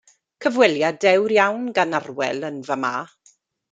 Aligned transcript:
Cyfweliad 0.45 0.97
dewr 1.05 1.35
iawn 1.37 1.69
gan 1.79 1.97
Arwel 2.01 2.45
yn 2.53 2.61
fa'ma. 2.71 2.95